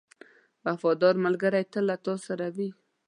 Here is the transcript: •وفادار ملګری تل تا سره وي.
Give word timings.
•وفادار 0.65 1.15
ملګری 1.25 1.63
تل 1.73 1.87
تا 2.05 2.13
سره 2.25 2.45
وي. 2.55 2.69